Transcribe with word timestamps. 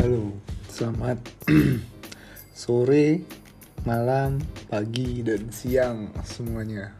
Halo, 0.00 0.32
selamat 0.72 1.20
sore, 2.56 3.20
malam, 3.84 4.40
pagi, 4.72 5.20
dan 5.20 5.52
siang 5.52 6.08
semuanya. 6.24 6.96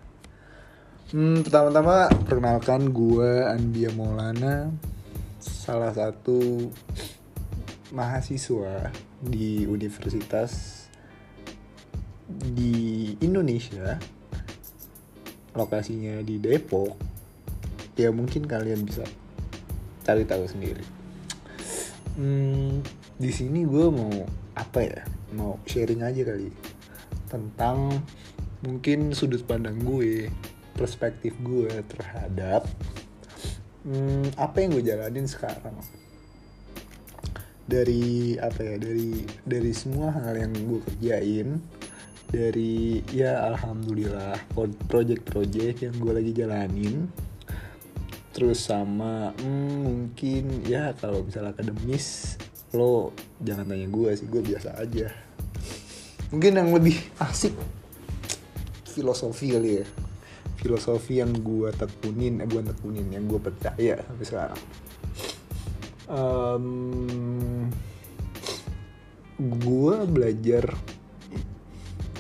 Hmm, 1.09 1.41
pertama-tama 1.41 2.13
perkenalkan 2.29 2.93
gue 2.93 3.41
Andia 3.49 3.89
Maulana, 3.97 4.69
salah 5.41 5.97
satu 5.97 6.69
mahasiswa 7.89 8.93
di 9.25 9.65
universitas 9.65 10.85
di 12.29 13.17
Indonesia. 13.25 13.97
Lokasinya 15.57 16.21
di 16.21 16.37
Depok. 16.37 17.01
Ya 17.97 18.13
mungkin 18.13 18.45
kalian 18.45 18.85
bisa 18.85 19.09
cari 20.05 20.29
tahu 20.29 20.45
sendiri. 20.45 21.00
Hmm, 22.21 22.85
di 23.17 23.33
sini 23.33 23.65
gue 23.65 23.89
mau 23.89 24.13
apa 24.53 24.85
ya? 24.85 25.01
Mau 25.33 25.57
sharing 25.65 26.05
aja 26.05 26.21
kali 26.21 26.53
tentang 27.33 27.97
mungkin 28.61 29.17
sudut 29.17 29.41
pandang 29.49 29.81
gue, 29.81 30.29
perspektif 30.77 31.33
gue 31.41 31.73
terhadap 31.89 32.69
hmm, 33.89 34.37
apa 34.37 34.57
yang 34.61 34.77
gue 34.77 34.85
jalanin 34.85 35.25
sekarang. 35.25 35.73
Dari 37.65 38.37
apa 38.37 38.69
ya? 38.69 38.77
Dari 38.77 39.25
dari 39.49 39.73
semua 39.73 40.13
hal 40.13 40.37
yang 40.37 40.53
gue 40.53 40.81
kerjain, 40.93 41.57
dari 42.29 43.01
ya 43.17 43.49
alhamdulillah 43.49 44.37
project-project 44.93 45.89
yang 45.89 45.97
gue 45.97 46.13
lagi 46.13 46.33
jalanin 46.37 47.09
terus 48.31 48.63
sama 48.63 49.35
hmm, 49.35 49.77
mungkin 49.83 50.63
ya 50.63 50.95
kalau 50.95 51.27
misalnya 51.27 51.51
akademis 51.51 52.39
lo 52.71 53.11
jangan 53.43 53.67
tanya 53.67 53.91
gue 53.91 54.11
sih 54.15 54.27
gue 54.31 54.43
biasa 54.43 54.79
aja. 54.79 55.11
Mungkin 56.31 56.55
yang 56.55 56.71
lebih 56.71 56.95
asik 57.19 57.51
filosofi 58.87 59.51
kali 59.51 59.83
ya. 59.83 59.87
Filosofi 60.63 61.19
yang 61.19 61.35
gue 61.35 61.75
tekunin 61.75 62.39
eh 62.39 62.47
bukan 62.47 62.71
tekunin 62.71 63.11
yang 63.11 63.27
gue 63.27 63.43
percaya 63.43 63.99
sampai 64.07 64.27
sekarang. 64.27 64.61
Um, 66.11 67.67
gue 69.41 69.97
belajar 70.07 70.71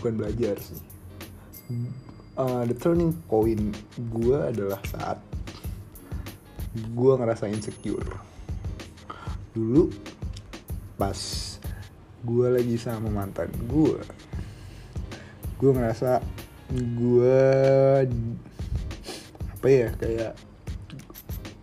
bukan 0.03 0.13
belajar 0.19 0.59
sih. 0.59 0.83
Uh, 2.35 2.67
the 2.67 2.75
turning 2.75 3.15
point 3.31 3.79
gue 3.95 4.39
adalah 4.41 4.83
saat 4.91 5.23
gue 6.75 7.13
ngerasa 7.19 7.51
insecure. 7.51 8.07
Dulu 9.51 9.91
pas 10.95 11.19
gue 12.21 12.47
lagi 12.53 12.77
sama 12.77 13.09
mantan 13.09 13.49
gue 13.65 13.97
gue 15.57 15.71
ngerasa 15.73 16.21
gue 16.73 17.41
apa 19.57 19.69
ya 19.69 19.89
kayak 19.97 20.33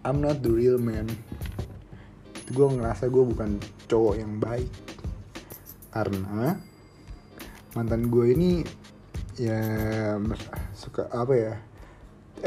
I'm 0.05 0.21
not 0.21 0.45
the 0.45 0.53
real 0.53 0.77
man. 0.77 1.09
Gue 2.53 2.65
ngerasa 2.69 3.09
gue 3.09 3.23
bukan 3.25 3.57
cowok 3.89 4.15
yang 4.21 4.37
baik. 4.37 4.69
Karena 5.91 6.55
mantan 7.73 8.13
gue 8.13 8.25
ini 8.37 8.61
ya 9.37 9.61
suka 10.77 11.09
apa 11.13 11.33
ya 11.33 11.53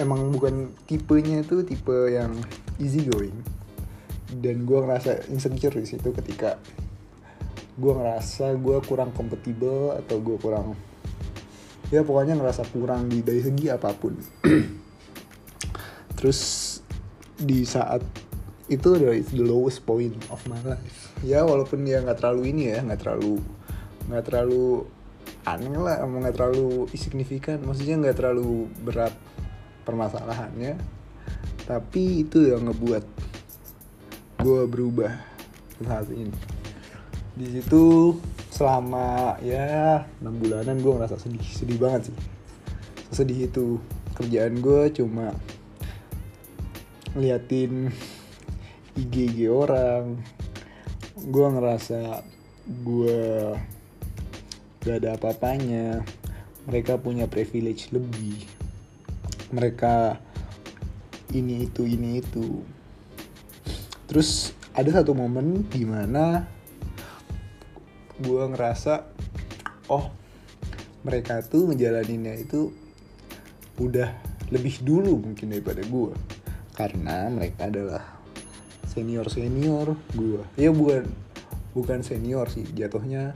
emang 0.00 0.32
bukan 0.32 0.72
tipenya 0.88 1.44
itu 1.44 1.62
tipe 1.62 2.10
yang 2.10 2.32
easy 2.80 3.04
going. 3.04 3.36
Dan 4.30 4.64
gue 4.64 4.78
ngerasa 4.80 5.28
insecure 5.28 5.76
di 5.76 5.86
situ 5.86 6.10
ketika 6.16 6.56
gue 7.80 7.92
ngerasa 7.92 8.56
gue 8.60 8.76
kurang 8.84 9.12
kompatibel 9.16 9.96
atau 9.96 10.20
gue 10.20 10.36
kurang 10.36 10.76
ya 11.88 12.04
pokoknya 12.04 12.36
ngerasa 12.36 12.68
kurang 12.70 13.10
di 13.10 13.20
dari 13.20 13.42
segi 13.44 13.66
apa 13.68 13.90
pun. 13.92 14.14
Terus 16.18 16.40
di 17.40 17.64
saat 17.64 18.04
itu 18.70 18.94
adalah 18.94 19.18
the 19.18 19.42
lowest 19.42 19.82
point 19.82 20.14
of 20.30 20.38
my 20.46 20.60
life. 20.62 21.10
Ya 21.26 21.42
walaupun 21.42 21.82
dia 21.82 21.98
nggak 22.00 22.22
terlalu 22.22 22.54
ini 22.54 22.70
ya 22.70 22.78
nggak 22.86 23.00
terlalu 23.02 23.42
nggak 24.06 24.24
terlalu 24.26 24.86
aneh 25.44 25.72
lah 25.74 26.04
nggak 26.04 26.36
terlalu 26.36 26.86
signifikan 26.92 27.62
maksudnya 27.64 27.96
nggak 27.96 28.16
terlalu 28.18 28.68
berat 28.84 29.14
permasalahannya. 29.84 30.76
Tapi 31.64 32.26
itu 32.26 32.50
yang 32.50 32.66
ngebuat 32.66 33.04
gue 34.40 34.62
berubah 34.66 35.12
saat 35.84 36.08
ini. 36.10 36.32
Di 37.36 37.46
situ 37.60 38.16
selama 38.50 39.38
ya 39.40 40.04
enam 40.20 40.36
bulanan 40.36 40.82
gue 40.82 40.92
ngerasa 40.92 41.16
sedih 41.16 41.44
sedih 41.44 41.78
banget 41.80 42.10
sih. 42.10 42.16
Sedih 43.14 43.48
itu 43.48 43.80
kerjaan 44.16 44.60
gue 44.60 44.92
cuma 44.92 45.32
ngeliatin 47.16 47.88
IG 48.98 49.14
IG 49.32 49.38
orang. 49.48 50.20
Gue 51.20 51.46
ngerasa 51.48 52.24
gue 52.68 53.20
gak 54.84 54.96
ada 55.04 55.16
apa-apanya. 55.16 56.04
Mereka 56.68 57.00
punya 57.00 57.24
privilege 57.24 57.88
lebih 57.92 58.59
mereka 59.50 60.18
ini 61.34 61.66
itu 61.66 61.86
ini 61.86 62.22
itu. 62.22 62.62
Terus 64.10 64.54
ada 64.74 65.02
satu 65.02 65.14
momen 65.14 65.66
di 65.66 65.82
mana 65.86 66.46
gue 68.20 68.42
ngerasa 68.52 69.06
oh 69.90 70.12
mereka 71.02 71.40
tuh 71.40 71.72
ngejalaninnya 71.72 72.36
itu 72.36 72.70
udah 73.80 74.12
lebih 74.52 74.84
dulu 74.84 75.24
mungkin 75.24 75.56
daripada 75.56 75.80
gue 75.80 76.12
karena 76.76 77.32
mereka 77.32 77.72
adalah 77.72 78.04
senior 78.84 79.26
senior 79.32 79.96
gue 80.12 80.42
ya 80.60 80.68
bukan 80.68 81.08
bukan 81.72 82.04
senior 82.04 82.50
sih 82.52 82.66
jatuhnya 82.76 83.32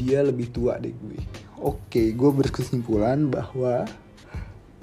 dia 0.00 0.24
lebih 0.24 0.48
tua 0.50 0.80
deh 0.80 0.94
gue 0.94 1.20
oke 1.60 2.02
gue 2.16 2.30
berkesimpulan 2.32 3.28
bahwa 3.28 3.84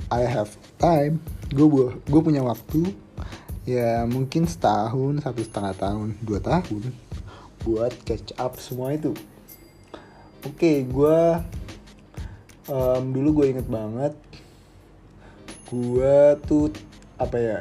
I 0.07 0.23
have 0.23 0.55
time. 0.79 1.19
Gue 1.51 1.67
gue 2.07 2.21
punya 2.23 2.39
waktu. 2.39 2.95
Ya 3.67 4.07
mungkin 4.07 4.47
setahun 4.47 5.19
satu 5.19 5.43
setengah 5.43 5.75
tahun 5.75 6.15
dua 6.23 6.39
tahun 6.39 6.95
buat 7.67 7.91
catch 8.07 8.31
up 8.39 8.55
semua 8.55 8.95
itu. 8.95 9.11
Oke 10.47 10.55
okay, 10.55 10.77
gue 10.87 11.19
um, 12.71 13.03
dulu 13.11 13.43
gue 13.43 13.45
inget 13.51 13.67
banget. 13.67 14.15
Gue 15.67 16.39
tuh 16.47 16.71
apa 17.19 17.35
ya 17.35 17.59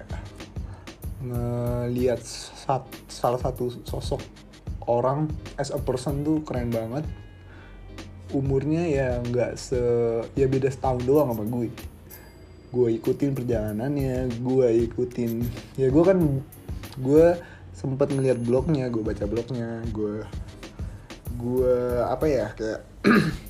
ngelihat 1.26 2.22
sat, 2.22 2.86
salah 3.10 3.42
satu 3.42 3.74
sosok 3.82 4.22
orang 4.86 5.26
as 5.58 5.74
a 5.74 5.80
person 5.82 6.22
tuh 6.22 6.46
keren 6.46 6.70
banget. 6.70 7.02
Umurnya 8.30 8.86
ya 8.86 9.18
nggak 9.26 9.58
se 9.58 9.82
ya 10.38 10.46
beda 10.46 10.70
setahun 10.70 11.02
doang 11.02 11.34
sama 11.34 11.42
gue 11.42 11.95
gue 12.76 13.00
ikutin 13.00 13.32
perjalanannya 13.32 14.28
gue 14.36 14.68
ikutin 14.92 15.40
ya 15.80 15.88
gue 15.88 16.04
kan 16.04 16.18
gue 17.00 17.26
sempat 17.72 18.12
ngeliat 18.12 18.36
blognya 18.44 18.92
gue 18.92 19.00
baca 19.00 19.24
blognya 19.24 19.80
gue 19.96 20.20
gue 21.36 21.76
apa 22.04 22.26
ya 22.28 22.46
kayak 22.52 22.80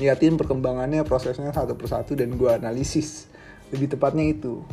liatin 0.00 0.40
perkembangannya 0.40 1.04
prosesnya 1.04 1.52
satu 1.52 1.76
persatu 1.76 2.16
dan 2.16 2.34
gue 2.34 2.48
analisis. 2.48 3.28
Lebih 3.70 3.94
tepatnya 3.94 4.24
itu. 4.32 4.64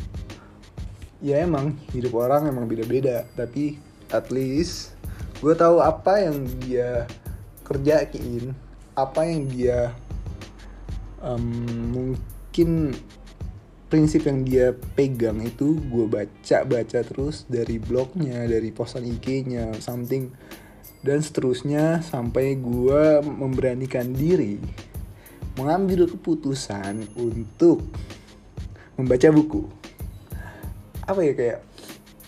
Ya 1.20 1.44
emang 1.44 1.76
hidup 1.92 2.16
orang 2.16 2.46
emang 2.46 2.70
beda-beda 2.70 3.26
tapi 3.34 3.76
at 4.14 4.30
least 4.30 4.94
gue 5.42 5.50
tahu 5.54 5.82
apa 5.82 6.22
yang 6.22 6.46
dia 6.62 7.10
kerjain 7.66 8.54
apa 8.94 9.26
yang 9.26 9.50
dia 9.50 9.78
um, 11.18 11.42
mungkin 11.90 12.94
prinsip 13.88 14.28
yang 14.28 14.44
dia 14.44 14.76
pegang 14.94 15.40
itu 15.40 15.80
gue 15.88 16.04
baca 16.04 16.58
baca 16.68 17.00
terus 17.00 17.48
dari 17.48 17.80
blognya 17.80 18.44
dari 18.44 18.68
postan 18.68 19.08
IG-nya 19.08 19.80
something. 19.80 20.28
Dan 20.98 21.22
seterusnya 21.22 22.04
sampai 22.04 22.58
gue 22.58 23.22
memberanikan 23.22 24.12
diri 24.12 24.58
mengambil 25.56 26.06
keputusan 26.06 27.06
untuk 27.18 27.82
membaca 28.94 29.28
buku. 29.30 29.62
Apa 31.06 31.20
ya 31.24 31.32
kayak 31.34 31.58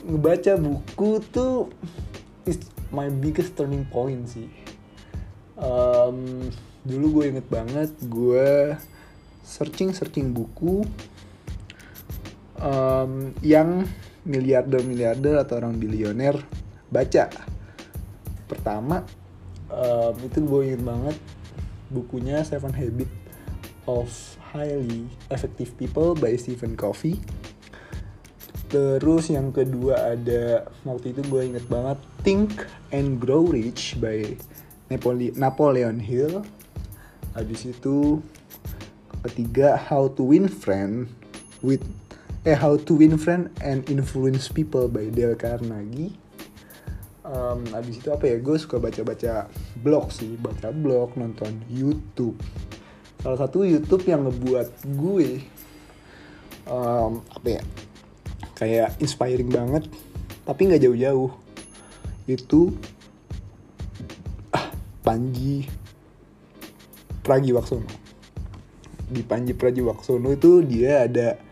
ngebaca 0.06 0.52
buku 0.56 1.10
tuh 1.28 1.68
is 2.48 2.62
my 2.88 3.10
biggest 3.10 3.54
turning 3.58 3.84
point 3.90 4.24
sih. 4.26 4.48
Um, 5.60 6.48
dulu 6.86 7.20
gue 7.20 7.36
inget 7.36 7.46
banget 7.52 7.92
gue 8.08 8.72
searching 9.44 9.92
searching 9.92 10.32
buku 10.32 10.88
um, 12.60 13.32
yang 13.40 13.88
miliarder-miliarder 14.28 15.40
atau 15.40 15.58
orang 15.58 15.80
bilioner 15.80 16.36
baca. 16.92 17.32
pertama 18.50 19.06
um, 19.70 20.14
itu 20.26 20.42
gue 20.42 20.60
inget 20.66 20.82
banget 20.82 21.16
bukunya 21.86 22.42
Seven 22.42 22.74
Habits 22.74 23.14
of 23.86 24.10
Highly 24.50 25.06
Effective 25.30 25.70
People 25.78 26.18
by 26.18 26.34
Stephen 26.34 26.74
Covey 26.74 27.22
terus 28.70 29.30
yang 29.30 29.50
kedua 29.50 30.14
ada 30.14 30.66
waktu 30.86 31.14
itu 31.14 31.22
gue 31.26 31.42
inget 31.42 31.66
banget 31.66 31.98
Think 32.22 32.66
and 32.94 33.18
Grow 33.18 33.46
Rich 33.46 33.98
by 33.98 34.38
Napole 34.90 35.34
Napoleon 35.34 35.98
Hill 35.98 36.42
habis 37.34 37.66
itu 37.66 38.22
ketiga 39.26 39.78
How 39.78 40.10
to 40.14 40.22
Win 40.22 40.46
Friend 40.50 41.06
with 41.62 41.82
eh 42.40 42.56
How 42.56 42.80
to 42.80 42.96
Win 42.96 43.20
Friend 43.20 43.52
and 43.60 43.84
Influence 43.92 44.48
People 44.48 44.88
by 44.88 45.12
Dale 45.12 45.36
Carnegie. 45.36 46.16
Um, 47.20 47.68
abis 47.76 48.00
itu 48.00 48.08
apa 48.08 48.32
ya? 48.32 48.40
Gue 48.40 48.56
suka 48.56 48.80
baca-baca 48.80 49.44
blog 49.84 50.08
sih 50.08 50.40
baca 50.40 50.72
blog 50.72 51.20
nonton 51.20 51.60
YouTube. 51.68 52.40
Salah 53.20 53.44
satu 53.44 53.68
YouTube 53.68 54.08
yang 54.08 54.24
ngebuat 54.24 54.72
gue 54.88 55.44
um, 56.64 57.20
apa 57.28 57.60
ya? 57.60 57.62
Kayak 58.56 58.96
inspiring 59.04 59.52
banget 59.52 59.84
tapi 60.48 60.64
nggak 60.64 60.80
jauh-jauh. 60.80 61.36
Itu 62.24 62.72
ah 64.56 64.72
Panji 65.04 65.68
Pragiwaksono. 67.20 67.84
Di 69.12 69.20
Panji 69.28 69.52
Pragiwaksono 69.52 70.32
itu 70.32 70.64
dia 70.64 71.04
ada 71.04 71.49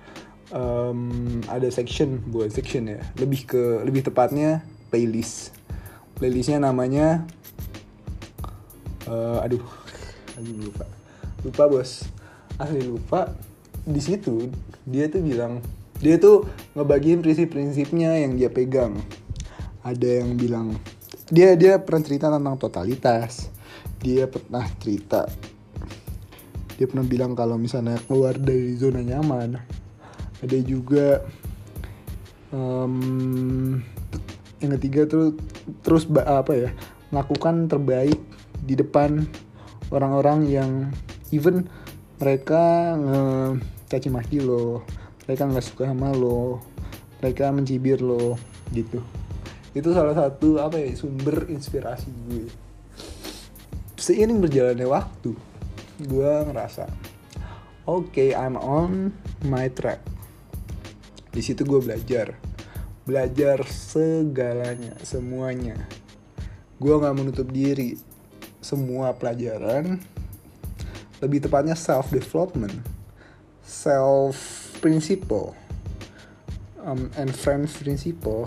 um, 0.52 1.40
ada 1.48 1.68
section 1.72 2.20
buat 2.28 2.52
section 2.52 2.88
ya. 2.88 3.00
Lebih 3.16 3.40
ke 3.48 3.62
lebih 3.84 4.06
tepatnya 4.06 4.64
playlist. 4.92 5.54
Playlistnya 6.18 6.62
namanya 6.62 7.24
uh, 9.08 9.44
aduh 9.44 9.62
lagi 10.36 10.52
lupa. 10.58 10.84
Lupa 11.44 11.62
bos. 11.70 12.06
Asli 12.58 12.82
lupa. 12.82 13.32
Di 13.88 14.00
situ 14.02 14.52
dia 14.84 15.08
tuh 15.08 15.24
bilang 15.24 15.64
dia 15.98 16.20
tuh 16.20 16.46
ngebagiin 16.78 17.24
prinsip-prinsipnya 17.24 18.20
yang 18.20 18.36
dia 18.36 18.52
pegang. 18.52 18.98
Ada 19.82 20.24
yang 20.24 20.36
bilang 20.36 20.76
dia 21.28 21.56
dia 21.56 21.80
pernah 21.80 22.02
cerita 22.04 22.26
tentang 22.28 22.56
totalitas. 22.60 23.48
Dia 23.98 24.30
pernah 24.30 24.62
cerita 24.78 25.26
dia 26.78 26.86
pernah 26.86 27.02
bilang 27.02 27.34
kalau 27.34 27.58
misalnya 27.58 27.98
keluar 28.06 28.38
dari 28.38 28.78
zona 28.78 29.02
nyaman 29.02 29.58
ada 30.44 30.58
juga 30.62 31.22
um, 32.54 33.78
yang 34.58 34.72
ketiga 34.78 35.06
terus 35.06 35.34
terus 35.82 36.04
apa 36.22 36.52
ya 36.54 36.70
melakukan 37.10 37.70
terbaik 37.70 38.18
di 38.62 38.74
depan 38.74 39.24
orang-orang 39.88 40.50
yang 40.50 40.70
even 41.30 41.66
mereka 42.18 42.94
ngecaci 42.98 44.08
maki 44.10 44.38
lo 44.42 44.82
mereka 45.24 45.46
nggak 45.46 45.64
suka 45.64 45.88
sama 45.88 46.10
lo 46.12 46.62
mereka 47.18 47.50
mencibir 47.50 47.98
lo 47.98 48.38
gitu. 48.70 49.02
Itu 49.74 49.90
salah 49.90 50.14
satu 50.14 50.62
apa 50.62 50.78
ya 50.78 50.94
sumber 50.94 51.50
inspirasi 51.50 52.08
gue. 52.30 52.46
Seiring 53.98 54.38
berjalannya 54.38 54.86
waktu 54.86 55.34
gue 55.98 56.32
ngerasa 56.46 56.86
oke 57.90 58.14
okay, 58.14 58.30
I'm 58.30 58.54
on 58.54 59.10
my 59.50 59.66
track 59.66 59.98
di 61.38 61.42
situ 61.46 61.62
gue 61.62 61.78
belajar. 61.78 62.34
Belajar 63.06 63.62
segalanya 63.70 64.98
semuanya. 65.06 65.78
Gue 66.82 66.98
nggak 66.98 67.14
menutup 67.14 67.46
diri. 67.54 67.94
Semua 68.58 69.14
pelajaran 69.14 70.02
lebih 71.22 71.46
tepatnya 71.46 71.78
self 71.78 72.10
development 72.10 72.74
self 73.62 74.38
principle 74.78 75.54
um, 76.78 77.10
and 77.18 77.34
friends 77.34 77.74
principle 77.74 78.46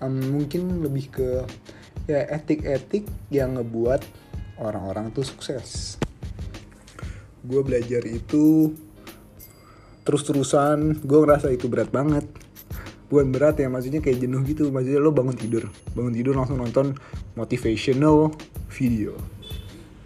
um, 0.00 0.16
mungkin 0.32 0.80
lebih 0.80 1.12
ke 1.12 1.30
ya 2.08 2.24
etik-etik 2.32 3.04
yang 3.28 3.60
ngebuat 3.60 4.02
orang-orang 4.60 5.12
tuh 5.12 5.24
sukses. 5.24 6.00
Gue 7.44 7.64
belajar 7.64 8.04
itu 8.04 8.72
terus-terusan 10.04 11.04
gue 11.04 11.18
ngerasa 11.20 11.52
itu 11.52 11.66
berat 11.66 11.92
banget. 11.92 12.24
Bukan 13.10 13.34
berat 13.34 13.58
ya 13.58 13.66
maksudnya 13.66 13.98
kayak 13.98 14.22
jenuh 14.22 14.42
gitu. 14.46 14.70
Maksudnya 14.70 15.02
lo 15.02 15.10
bangun 15.10 15.34
tidur. 15.34 15.66
Bangun 15.92 16.14
tidur 16.14 16.38
langsung 16.38 16.62
nonton 16.62 16.94
motivational 17.34 18.30
video. 18.70 19.18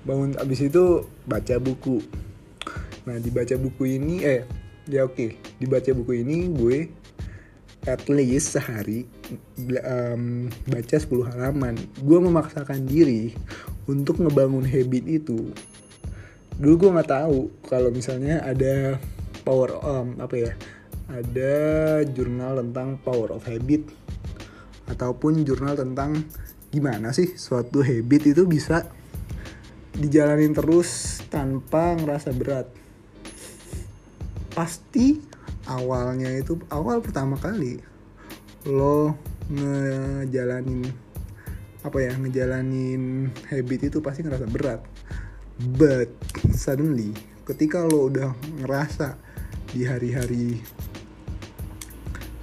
Bangun 0.09 0.37
abis 0.41 0.69
itu 0.69 1.05
baca 1.29 1.57
buku. 1.61 2.01
Nah 3.05 3.21
dibaca 3.21 3.55
buku 3.61 4.01
ini 4.01 4.25
eh 4.25 4.43
ya 4.89 5.05
oke. 5.05 5.17
Okay. 5.17 5.31
dibaca 5.61 5.91
buku 5.93 6.25
ini 6.25 6.49
gue 6.53 6.89
at 7.85 8.01
least 8.09 8.57
sehari 8.57 9.05
um, 9.85 10.49
baca 10.69 10.97
10 10.97 11.29
halaman. 11.29 11.77
Gue 12.01 12.19
memaksakan 12.21 12.89
diri 12.89 13.37
untuk 13.85 14.21
ngebangun 14.21 14.65
habit 14.65 15.05
itu. 15.05 15.53
Dulu 16.57 16.75
gue 16.81 16.91
nggak 16.97 17.11
tahu 17.13 17.53
kalau 17.69 17.93
misalnya 17.93 18.41
ada 18.41 18.97
power 19.45 19.77
um, 19.85 20.17
apa 20.19 20.35
ya 20.35 20.53
ada 21.13 21.55
jurnal 22.09 22.65
tentang 22.65 22.97
power 23.05 23.37
of 23.37 23.45
habit 23.45 23.85
ataupun 24.89 25.45
jurnal 25.45 25.77
tentang 25.77 26.25
gimana 26.73 27.13
sih 27.13 27.37
suatu 27.37 27.85
habit 27.85 28.35
itu 28.35 28.49
bisa 28.49 28.89
dijalanin 29.95 30.51
terus 30.51 31.23
tanpa 31.31 31.95
ngerasa 31.95 32.35
berat. 32.35 32.67
Pasti 34.51 35.23
awalnya 35.71 36.35
itu 36.35 36.59
awal 36.73 36.99
pertama 36.99 37.39
kali 37.39 37.79
lo 38.65 39.15
ngejalanin 39.53 40.89
apa 41.85 42.01
ya 42.01 42.17
ngejalanin 42.17 43.29
habit 43.53 43.93
itu 43.93 43.99
pasti 44.01 44.25
ngerasa 44.25 44.49
berat. 44.51 44.81
But 45.79 46.11
suddenly 46.51 47.15
ketika 47.47 47.85
lo 47.87 48.11
udah 48.11 48.35
ngerasa 48.65 49.24
di 49.75 49.83
hari-hari 49.83 50.63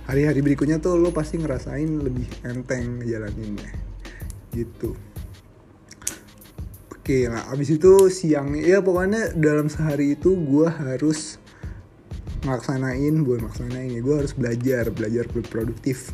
hari-hari 0.03 0.43
berikutnya 0.43 0.83
tuh 0.83 0.99
lo 0.99 1.15
pasti 1.15 1.39
ngerasain 1.39 1.87
lebih 2.03 2.27
enteng 2.43 2.99
ngejalaninnya. 2.99 3.71
Gitu. 4.51 4.91
Oke 6.91 7.31
nah 7.31 7.47
abis 7.55 7.79
itu 7.79 8.11
siang 8.11 8.51
ya 8.59 8.83
pokoknya 8.83 9.31
dalam 9.39 9.71
sehari 9.71 10.19
itu 10.19 10.35
gue 10.35 10.67
harus 10.67 11.39
ngaksanain 12.43 13.23
buat 13.23 13.39
maksanain 13.39 13.95
ya 13.95 14.01
gue 14.03 14.15
harus 14.19 14.35
belajar 14.35 14.91
belajar 14.91 15.23
produktif. 15.31 16.11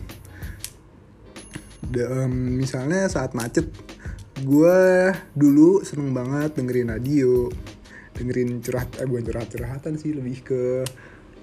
De, 1.82 2.06
um, 2.06 2.62
misalnya 2.62 3.10
saat 3.10 3.34
macet 3.34 3.66
gue 4.46 4.78
dulu 5.34 5.82
seneng 5.82 6.14
banget 6.14 6.54
dengerin 6.54 6.94
radio 6.94 7.50
dengerin 8.18 8.60
curhat 8.60 8.90
eh 8.98 9.06
bukan 9.06 9.24
curhat 9.30 9.48
curhatan 9.54 9.94
sih 10.02 10.12
lebih 10.12 10.42
ke 10.42 10.64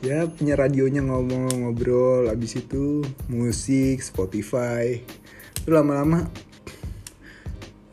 ya 0.04 0.26
punya 0.28 0.58
radionya 0.58 1.00
ngomong 1.00 1.64
ngobrol 1.64 2.28
abis 2.28 2.60
itu 2.60 3.00
musik 3.30 4.02
Spotify. 4.02 5.00
Itu 5.64 5.70
lama-lama 5.72 6.28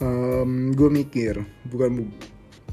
um, 0.02 0.74
gue 0.76 0.90
mikir 0.90 1.40
bukan 1.70 2.10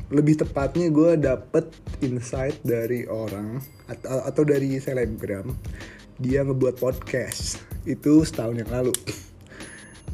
lebih 0.09 0.41
tepatnya 0.41 0.89
gue 0.89 1.21
dapet 1.21 1.69
insight 2.01 2.57
dari 2.65 3.05
orang 3.05 3.61
atau, 3.87 4.25
atau 4.25 4.43
dari 4.43 4.81
selebgram 4.81 5.53
dia 6.19 6.43
ngebuat 6.43 6.81
podcast. 6.83 7.63
Itu 7.87 8.27
setahun 8.27 8.59
yang 8.65 8.71
lalu. 8.73 8.95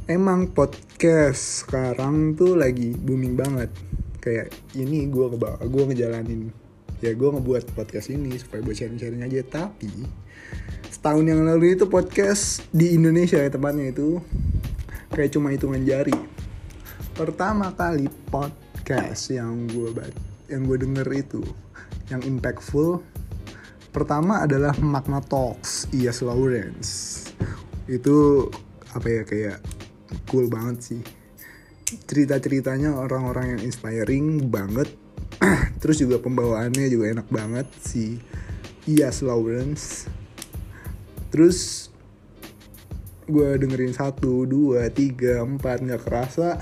Emang 0.05 0.53
podcast 0.53 1.65
sekarang 1.65 2.37
tuh 2.37 2.61
lagi 2.61 2.93
booming 2.93 3.41
banget 3.41 3.73
kayak 4.25 4.57
ini 4.73 5.05
gue 5.13 5.27
gue 5.69 5.85
ngejalanin 5.93 6.49
ya 7.05 7.13
gue 7.13 7.29
ngebuat 7.29 7.77
podcast 7.77 8.09
ini 8.09 8.33
supaya 8.41 8.65
buat 8.65 8.73
sharing-sharing 8.73 9.21
aja. 9.21 9.45
Tapi 9.45 9.93
setahun 10.89 11.29
yang 11.29 11.45
lalu 11.45 11.77
itu 11.77 11.85
podcast 11.85 12.65
di 12.73 12.97
Indonesia 12.97 13.37
ya 13.37 13.53
tempatnya 13.53 13.93
itu 13.93 14.25
kayak 15.13 15.37
cuma 15.37 15.53
hitungan 15.53 15.85
jari. 15.85 16.17
Pertama 17.13 17.77
kali 17.77 18.09
podcast 18.33 19.29
yang 19.29 19.69
gue 19.69 19.93
yang 20.49 20.65
gue 20.65 20.79
denger 20.81 21.09
itu 21.13 21.45
yang 22.09 22.25
impactful 22.25 23.05
pertama 23.93 24.41
adalah 24.41 24.73
Magna 24.81 25.21
Talks 25.21 25.93
Ias 25.93 26.25
Lawrence. 26.25 27.29
Itu 27.85 28.49
apa 28.97 29.07
ya 29.13 29.23
kayak 29.29 29.59
cool 30.33 30.49
banget 30.49 30.81
sih 30.81 31.24
cerita-ceritanya 32.03 32.97
orang-orang 32.99 33.57
yang 33.57 33.61
inspiring 33.63 34.51
banget. 34.51 34.91
Terus 35.83 35.97
juga 36.03 36.19
pembawaannya 36.19 36.87
juga 36.91 37.15
enak 37.15 37.29
banget 37.31 37.67
si 37.83 38.19
Ias 38.91 39.23
Lawrence. 39.25 40.09
Terus 41.33 41.89
gue 43.25 43.57
dengerin 43.57 43.97
satu 43.97 44.45
dua 44.45 44.93
tiga 44.93 45.41
empat 45.41 45.81
nggak 45.81 46.05
kerasa 46.05 46.61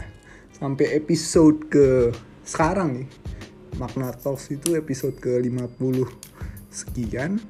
sampai 0.54 0.94
episode 0.94 1.66
ke 1.66 2.14
sekarang 2.46 3.02
nih. 3.02 3.08
Magna 3.80 4.12
Talks 4.12 4.52
itu 4.52 4.76
episode 4.76 5.16
ke 5.18 5.42
50 5.42 6.06
sekian. 6.70 7.42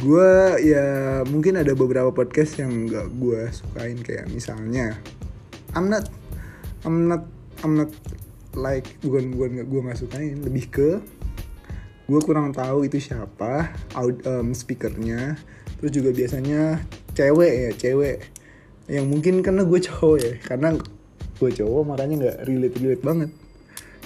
Gue 0.00 0.60
ya 0.64 1.20
mungkin 1.26 1.58
ada 1.60 1.76
beberapa 1.76 2.14
podcast 2.14 2.62
yang 2.62 2.86
gak 2.88 3.10
gue 3.20 3.50
sukain. 3.52 3.98
Kayak 4.00 4.30
misalnya 4.30 4.96
I'm 5.76 5.92
not 5.92 6.08
I'm 6.86 7.10
not 7.10 7.26
I'm 7.66 7.74
not 7.74 7.90
like 8.54 8.86
bukan 9.02 9.34
bukan 9.34 9.66
gue 9.66 9.80
nggak 9.82 9.98
sukain. 9.98 10.38
Lebih 10.38 10.64
ke 10.70 10.90
gue 12.06 12.20
kurang 12.22 12.54
tahu 12.54 12.86
itu 12.86 13.02
siapa 13.02 13.74
out, 13.98 14.22
um, 14.30 14.54
speakernya. 14.54 15.34
Terus 15.82 15.92
juga 15.92 16.14
biasanya 16.14 16.78
cewek 17.18 17.52
ya 17.52 17.70
cewek. 17.74 18.30
Yang 18.86 19.06
mungkin 19.10 19.34
karena 19.42 19.66
gue 19.66 19.80
cowok 19.82 20.16
ya 20.22 20.32
karena 20.46 20.78
gue 21.36 21.50
cowok 21.50 21.82
makanya 21.82 22.14
nggak 22.22 22.36
relate 22.46 22.76
relate 22.78 23.02
banget. 23.02 23.30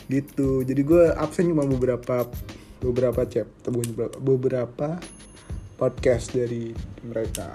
Gitu. 0.09 0.65
Jadi 0.65 0.81
gue 0.81 1.05
absen 1.13 1.53
cuma 1.53 1.69
beberapa 1.69 2.25
beberapa 2.81 3.29
chat 3.29 3.45
beberapa, 3.69 4.09
beberapa 4.17 4.89
podcast 5.77 6.33
dari 6.33 6.73
mereka. 7.05 7.53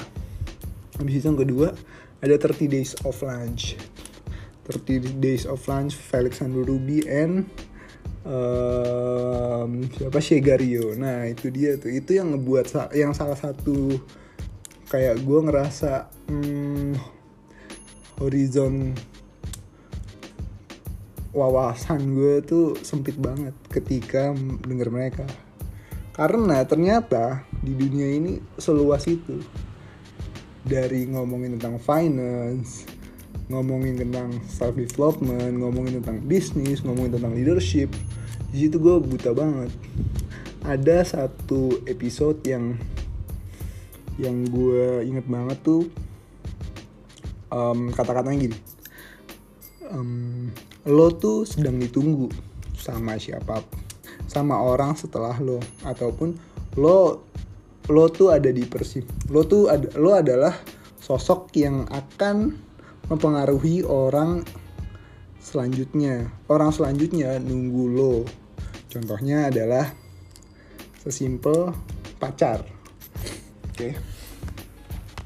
Habis 1.01 1.13
itu 1.17 1.25
yang 1.34 1.39
kedua 1.41 1.74
ada 2.22 2.36
30 2.38 2.70
days 2.70 2.94
of 3.01 3.17
lunch 3.25 3.74
30 4.65 5.22
days 5.22 5.45
of 5.45 5.62
lunch 5.69 5.93
Felix 5.93 6.41
Ruby 6.41 7.05
and 7.05 7.45
um, 8.25 9.86
siapa? 9.93 10.17
Shegario 10.17 10.98
nah 10.98 11.29
itu 11.29 11.53
dia 11.53 11.77
tuh. 11.77 11.93
Itu 11.93 12.17
yang 12.17 12.34
ngebuat 12.34 12.93
yang 12.98 13.13
salah 13.13 13.38
satu 13.38 14.01
kayak 14.89 15.22
gue 15.22 15.39
ngerasa 15.45 16.10
hmm, 16.29 16.98
horizon 18.22 18.93
wawasan 21.36 22.15
gue 22.15 22.39
tuh 22.48 22.79
sempit 22.79 23.19
banget 23.19 23.53
ketika 23.69 24.34
denger 24.65 24.89
mereka. 24.89 25.27
Karena 26.15 26.63
ternyata 26.63 27.43
di 27.60 27.75
dunia 27.75 28.07
ini 28.07 28.39
seluas 28.57 29.05
itu. 29.05 29.38
Dari 30.65 31.05
ngomongin 31.05 31.62
tentang 31.62 31.77
finance 31.77 32.94
ngomongin 33.45 34.01
tentang 34.01 34.41
self 34.49 34.73
development 34.73 35.61
ngomongin 35.61 36.01
tentang 36.01 36.17
bisnis 36.25 36.81
ngomongin 36.81 37.19
tentang 37.19 37.33
leadership 37.37 37.93
di 38.55 38.71
situ 38.71 38.79
gue 38.79 39.03
buta 39.03 39.35
banget. 39.35 39.67
Ada 40.63 41.03
satu 41.03 41.83
episode 41.85 42.39
yang 42.47 42.79
yang 44.15 44.47
gue 44.47 45.03
inget 45.03 45.27
banget 45.27 45.59
tuh 45.59 45.91
um, 47.51 47.91
kata-katanya 47.91 48.47
gini. 48.47 48.57
Um, 49.91 50.55
lo 50.87 51.11
tuh 51.13 51.43
sedang 51.43 51.77
ditunggu 51.77 52.31
sama 52.79 53.19
siapa 53.19 53.61
sama 54.25 54.57
orang 54.57 54.97
setelah 54.97 55.37
lo 55.43 55.61
ataupun 55.83 56.33
lo 56.79 57.27
lo 57.91 58.05
tuh 58.07 58.31
ada 58.31 58.49
di 58.55 58.63
persib. 58.63 59.03
Lo 59.29 59.43
tuh 59.43 59.67
ada 59.67 59.91
lo 59.99 60.15
adalah 60.15 60.55
sosok 60.97 61.53
yang 61.59 61.83
akan 61.91 62.64
mempengaruhi 63.09 63.85
orang 63.85 64.41
selanjutnya. 65.38 66.31
Orang 66.50 66.74
selanjutnya 66.74 67.38
nunggu 67.38 67.85
lo. 67.93 68.15
Contohnya 68.89 69.53
adalah 69.53 69.91
sesimpel 71.03 71.75
pacar. 72.17 72.65
Oke. 73.69 73.74
Okay. 73.75 73.91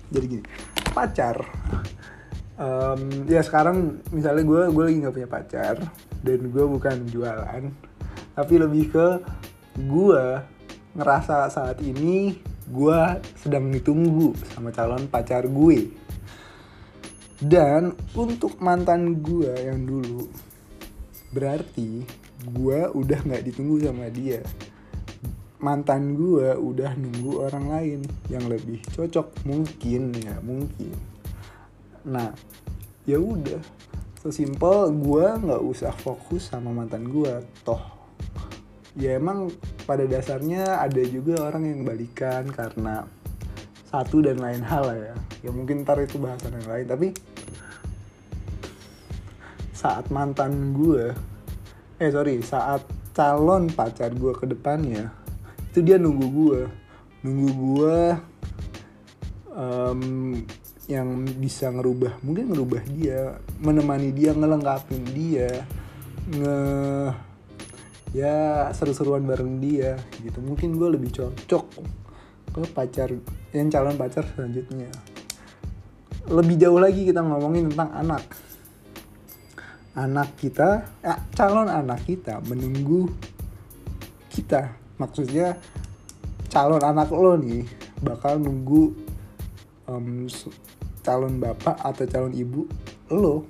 jadi 0.10 0.26
gini 0.26 0.44
pacar. 0.92 1.38
Um, 2.60 3.24
ya 3.32 3.40
sekarang 3.40 4.04
misalnya 4.12 4.44
gue 4.44 4.62
gue 4.76 4.84
lagi 4.84 4.98
nggak 5.00 5.16
punya 5.16 5.30
pacar 5.32 5.76
dan 6.20 6.40
gue 6.52 6.66
bukan 6.68 7.08
jualan 7.08 7.64
tapi 8.36 8.54
lebih 8.60 8.92
ke 8.92 9.08
gue 9.80 10.24
ngerasa 11.00 11.48
saat 11.48 11.80
ini 11.80 12.36
gue 12.68 13.00
sedang 13.40 13.72
ditunggu 13.72 14.36
sama 14.52 14.76
calon 14.76 15.08
pacar 15.08 15.48
gue 15.48 15.88
dan 17.40 17.96
untuk 18.20 18.60
mantan 18.60 19.24
gue 19.24 19.52
yang 19.56 19.88
dulu 19.88 20.28
berarti 21.32 22.04
gue 22.52 22.80
udah 22.92 23.20
nggak 23.24 23.44
ditunggu 23.48 23.88
sama 23.88 24.12
dia. 24.12 24.44
Mantan 25.60 26.16
gue 26.16 26.56
udah 26.56 26.96
nunggu 26.96 27.44
orang 27.44 27.66
lain 27.68 28.00
yang 28.32 28.48
lebih 28.48 28.80
cocok. 28.96 29.44
Mungkin 29.44 30.16
ya 30.20 30.36
mungkin. 30.44 30.96
Nah 32.08 32.32
ya 33.08 33.20
udah. 33.20 33.60
Sesimpel 34.20 34.92
gue 35.00 35.26
nggak 35.28 35.64
usah 35.64 35.96
fokus 35.96 36.52
sama 36.52 36.76
mantan 36.76 37.08
gue 37.08 37.40
toh 37.64 38.00
ya 39.00 39.16
emang 39.16 39.48
pada 39.88 40.04
dasarnya 40.04 40.84
ada 40.84 41.00
juga 41.08 41.48
orang 41.48 41.72
yang 41.72 41.82
balikan 41.88 42.44
karena 42.52 43.08
satu 43.90 44.22
dan 44.22 44.38
lain 44.38 44.62
hal 44.62 44.86
ya. 44.94 45.16
Ya 45.42 45.50
mungkin 45.50 45.82
ntar 45.82 45.98
itu 46.04 46.22
bahasan 46.22 46.54
yang 46.62 46.68
lain. 46.70 46.86
Tapi 46.86 47.08
saat 49.80 50.12
mantan 50.12 50.76
gue 50.76 51.16
eh 52.04 52.12
sorry 52.12 52.44
saat 52.44 52.84
calon 53.16 53.72
pacar 53.72 54.12
gue 54.12 54.36
ke 54.36 54.44
depannya 54.44 55.08
itu 55.72 55.80
dia 55.80 55.96
nunggu 55.96 56.28
gue 56.28 56.62
nunggu 57.24 57.50
gue 57.56 58.00
um, 59.56 60.02
yang 60.92 61.24
bisa 61.40 61.72
ngerubah 61.72 62.20
mungkin 62.20 62.52
ngerubah 62.52 62.82
dia 62.92 63.40
menemani 63.64 64.12
dia 64.12 64.36
ngelengkapin 64.36 65.04
dia 65.16 65.64
nge 66.28 66.60
ya 68.14 68.70
seru-seruan 68.74 69.26
bareng 69.26 69.62
dia 69.62 69.98
gitu. 70.22 70.42
Mungkin 70.42 70.78
gue 70.78 70.98
lebih 70.98 71.14
cocok 71.14 71.66
ke 72.50 72.62
pacar 72.74 73.14
yang 73.54 73.70
calon 73.70 73.98
pacar 73.98 74.26
selanjutnya. 74.34 74.90
Lebih 76.30 76.56
jauh 76.58 76.82
lagi 76.82 77.06
kita 77.06 77.22
ngomongin 77.22 77.70
tentang 77.74 77.90
anak 77.94 78.24
anak 79.98 80.38
kita 80.38 80.86
ya, 81.02 81.16
calon 81.34 81.70
anak 81.70 82.06
kita 82.06 82.38
menunggu 82.46 83.10
kita. 84.30 84.76
Maksudnya 85.00 85.58
calon 86.52 86.84
anak 86.84 87.10
lo 87.10 87.40
nih 87.40 87.66
bakal 88.04 88.38
nunggu 88.38 88.94
um, 89.90 90.28
calon 91.02 91.42
bapak 91.42 91.78
atau 91.82 92.06
calon 92.06 92.34
ibu 92.36 92.70
lo. 93.10 93.46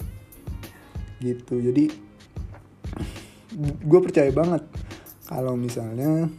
Gitu. 1.19 1.59
Jadi 1.59 1.85
gue 3.59 3.99
percaya 3.99 4.31
banget 4.31 4.63
kalau 5.27 5.59
misalnya 5.59 6.31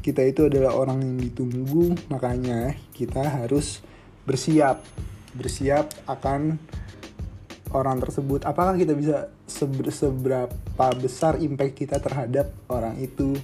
kita 0.00 0.24
itu 0.24 0.48
adalah 0.48 0.72
orang 0.72 1.04
yang 1.04 1.18
ditunggu. 1.20 1.92
Makanya 2.08 2.72
kita 2.96 3.20
harus 3.20 3.84
bersiap. 4.24 4.80
Bersiap 5.36 5.92
akan 6.08 6.56
orang 7.74 8.00
tersebut 8.00 8.44
apakah 8.48 8.76
kita 8.76 8.96
bisa 8.96 9.28
seberapa 9.88 10.86
besar 10.96 11.36
impact 11.40 11.74
kita 11.76 11.96
terhadap 12.00 12.52
orang 12.68 12.96
itu 13.00 13.36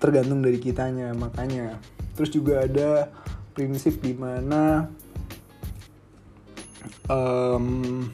tergantung 0.00 0.40
dari 0.40 0.58
kitanya 0.58 1.12
makanya 1.12 1.78
terus 2.16 2.32
juga 2.32 2.64
ada 2.66 3.12
prinsip 3.52 4.00
di 4.00 4.16
mana 4.16 4.88
um, 7.10 8.06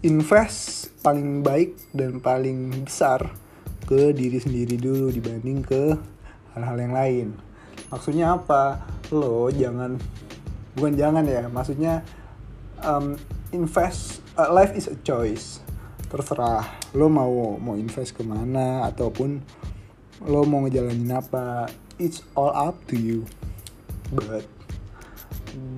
invest 0.00 0.92
paling 1.00 1.44
baik 1.44 1.76
dan 1.92 2.20
paling 2.20 2.84
besar 2.84 3.32
ke 3.84 4.14
diri 4.14 4.38
sendiri 4.38 4.78
dulu 4.78 5.10
dibanding 5.10 5.66
ke 5.66 5.98
hal-hal 6.54 6.78
yang 6.78 6.94
lain. 6.94 7.28
Maksudnya 7.90 8.38
apa? 8.38 8.86
Lo 9.10 9.50
jangan 9.50 9.98
bukan 10.78 10.94
jangan 10.94 11.24
ya, 11.26 11.50
maksudnya 11.50 12.06
um, 12.86 13.18
invest 13.50 14.22
uh, 14.34 14.50
life 14.50 14.74
is 14.74 14.86
a 14.86 14.96
choice. 15.02 15.62
Terserah 16.10 16.66
lo 16.94 17.06
mau 17.06 17.56
mau 17.58 17.78
invest 17.78 18.14
ke 18.14 18.22
mana 18.26 18.86
ataupun 18.90 19.42
lo 20.26 20.42
mau 20.46 20.66
ngejalanin 20.66 21.10
apa. 21.14 21.70
It's 22.00 22.24
all 22.32 22.50
up 22.50 22.80
to 22.88 22.96
you. 22.96 23.28
But 24.10 24.48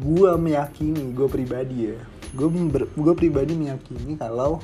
gue 0.02 0.32
meyakini 0.36 1.12
gue 1.16 1.28
pribadi 1.28 1.76
ya 1.92 1.98
gue 2.32 2.48
gue 2.96 3.14
pribadi 3.16 3.52
meyakini 3.56 4.16
kalau 4.16 4.60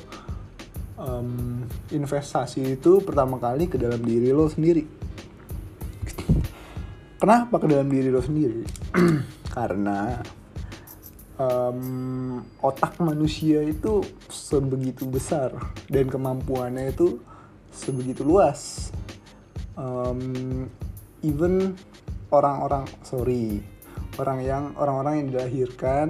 um, 0.97 1.61
investasi 1.93 2.77
itu 2.77 3.01
pertama 3.01 3.37
kali 3.37 3.69
ke 3.69 3.77
dalam 3.77 4.01
diri 4.01 4.33
lo 4.33 4.49
sendiri 4.49 4.85
kenapa 7.17 7.61
ke 7.61 7.67
dalam 7.69 7.89
diri 7.89 8.09
lo 8.09 8.21
sendiri 8.21 8.65
karena 9.55 10.21
um, 11.39 12.43
otak 12.59 12.99
manusia 12.99 13.63
itu 13.63 14.03
sebegitu 14.27 15.07
besar 15.07 15.55
dan 15.87 16.05
kemampuannya 16.11 16.91
itu 16.91 17.17
sebegitu 17.71 18.27
luas. 18.27 18.91
Um, 19.79 20.67
even 21.23 21.79
orang-orang 22.29 22.85
sorry 23.01 23.63
orang 24.19 24.43
yang 24.43 24.63
orang-orang 24.75 25.23
yang 25.23 25.27
dilahirkan 25.31 26.07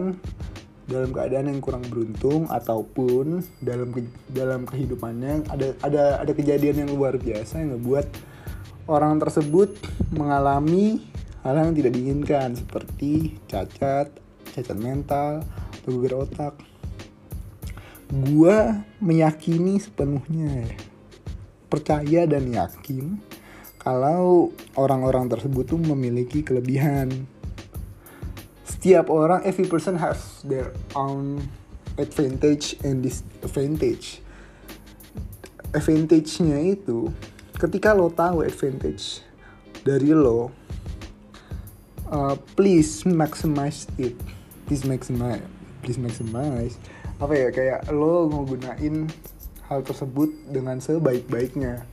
dalam 0.90 1.14
keadaan 1.14 1.54
yang 1.54 1.62
kurang 1.62 1.86
beruntung 1.86 2.50
ataupun 2.50 3.46
dalam 3.62 3.94
dalam 4.34 4.66
kehidupannya 4.66 5.46
ada 5.46 5.78
ada 5.86 6.04
ada 6.26 6.32
kejadian 6.34 6.86
yang 6.86 6.92
luar 6.98 7.22
biasa 7.22 7.62
yang 7.62 7.78
ngebuat 7.78 8.08
orang 8.90 9.22
tersebut 9.22 9.78
mengalami 10.10 11.06
hal 11.46 11.56
yang 11.56 11.78
tidak 11.78 11.94
diinginkan 11.96 12.58
seperti 12.58 13.38
cacat, 13.48 14.12
cacat 14.53 14.77
mental, 14.77 15.46
atau 15.46 15.89
gugur 15.89 16.25
otak. 16.25 16.58
Gua 18.10 18.82
meyakini 18.98 19.77
sepenuhnya 19.77 20.65
percaya 21.70 22.25
dan 22.25 22.50
yakin 22.50 23.22
kalau 23.77 24.50
orang-orang 24.74 25.29
tersebut 25.29 25.70
tuh 25.70 25.79
memiliki 25.79 26.41
kelebihan. 26.41 27.29
Setiap 28.65 29.13
orang 29.13 29.46
every 29.46 29.70
person 29.70 29.96
has 29.96 30.41
their 30.41 30.74
own 30.98 31.38
advantage 32.01 32.75
and 32.82 33.06
disadvantage. 33.06 34.25
Advantage-nya 35.70 36.74
itu 36.74 37.13
ketika 37.60 37.94
lo 37.94 38.10
tahu 38.10 38.41
advantage 38.41 39.22
dari 39.84 40.15
lo 40.15 40.50
uh, 42.10 42.36
please 42.56 43.03
maximize 43.06 43.86
it 44.00 44.15
please 44.70 44.86
maximize 44.86 45.42
please 45.82 45.98
maximize 45.98 46.78
apa 47.18 47.34
ya 47.34 47.50
kayak 47.50 47.90
lo 47.90 48.30
ngegunain 48.32 49.10
hal 49.70 49.86
tersebut 49.86 50.34
dengan 50.50 50.82
sebaik-baiknya. 50.82 51.86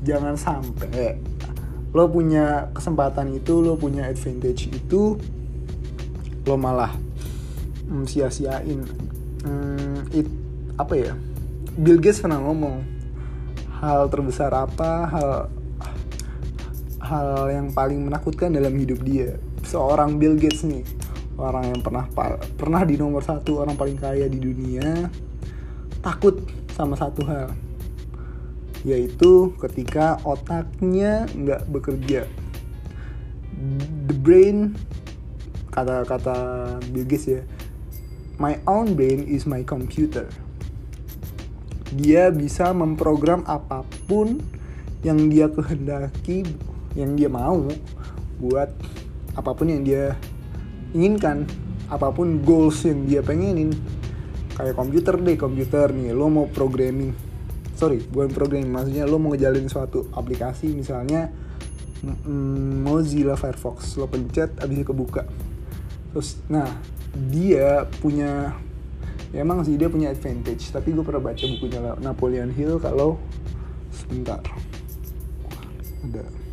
Jangan 0.00 0.40
sampai 0.40 1.20
lo 1.92 2.08
punya 2.08 2.72
kesempatan 2.72 3.36
itu 3.36 3.60
lo 3.60 3.76
punya 3.76 4.08
advantage 4.08 4.72
itu 4.72 5.20
lo 6.48 6.54
malah 6.56 6.96
mm, 7.92 8.04
sia-siain. 8.08 8.80
Mm, 9.44 9.98
it 10.16 10.28
apa 10.80 10.94
ya? 10.96 11.12
Bill 11.76 12.00
Gates 12.00 12.24
pernah 12.24 12.40
ngomong 12.40 12.80
hal 13.82 14.08
terbesar 14.08 14.56
apa? 14.56 15.10
Hal 15.12 15.30
hal 17.02 17.28
yang 17.52 17.76
paling 17.76 18.08
menakutkan 18.08 18.56
dalam 18.56 18.72
hidup 18.72 19.04
dia. 19.04 19.36
Seorang 19.68 20.16
Bill 20.16 20.38
Gates 20.40 20.64
nih 20.64 20.86
orang 21.36 21.72
yang 21.72 21.80
pernah 21.84 22.04
pernah 22.56 22.82
di 22.84 22.96
nomor 22.96 23.20
satu 23.20 23.64
orang 23.64 23.76
paling 23.76 24.00
kaya 24.00 24.24
di 24.28 24.40
dunia 24.40 25.08
takut 26.00 26.40
sama 26.72 26.96
satu 26.96 27.24
hal 27.28 27.52
yaitu 28.86 29.50
ketika 29.58 30.22
otaknya 30.22 31.26
nggak 31.34 31.66
bekerja. 31.66 32.22
The 34.06 34.14
brain 34.14 34.78
kata-kata 35.74 36.36
Bill 36.94 37.08
ya 37.08 37.42
my 38.38 38.60
own 38.68 38.94
brain 38.94 39.26
is 39.26 39.48
my 39.48 39.66
computer. 39.66 40.28
Dia 41.96 42.30
bisa 42.30 42.70
memprogram 42.70 43.42
apa 43.48 43.82
pun 44.06 44.38
yang 45.02 45.30
dia 45.32 45.50
kehendaki 45.50 46.46
yang 46.94 47.18
dia 47.18 47.30
mau 47.30 47.66
buat 48.38 48.70
apa 49.36 49.50
pun 49.52 49.66
yang 49.68 49.82
dia 49.82 50.14
inginkan 50.96 51.44
apa 51.92 52.08
pun 52.08 52.40
goals 52.40 52.80
yang 52.88 53.04
dia 53.04 53.20
pengenin. 53.20 53.76
Kayak 54.56 54.80
komputer 54.80 55.20
deh 55.20 55.36
komputer 55.36 55.92
nih 55.92 56.16
lo 56.16 56.32
mau 56.32 56.48
programming. 56.48 57.12
Sorry 57.76 58.00
bukan 58.00 58.32
programming 58.32 58.72
maksudnya 58.72 59.04
lo 59.04 59.20
mau 59.20 59.36
ngejalin 59.36 59.68
suatu 59.68 60.08
aplikasi 60.16 60.72
misalnya 60.72 61.28
Mozilla 62.80 63.36
Firefox. 63.36 64.00
Lo 64.00 64.08
pencet 64.08 64.56
abis 64.56 64.80
itu 64.80 64.88
kebuka. 64.88 65.28
Terus 66.16 66.40
nah 66.48 66.72
dia 67.12 67.84
punya 68.00 68.56
ya 69.34 69.44
emang 69.44 69.60
sih 69.68 69.76
dia 69.76 69.92
punya 69.92 70.08
advantage 70.08 70.72
tapi 70.72 70.96
gue 70.96 71.04
pernah 71.04 71.20
baca 71.20 71.44
bukunya 71.44 71.80
Napoleon 72.00 72.48
Hill 72.48 72.80
kalau 72.80 73.20
sebentar. 73.92 74.40
Ada 76.00 76.45